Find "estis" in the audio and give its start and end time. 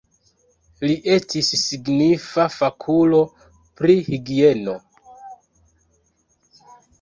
1.15-1.51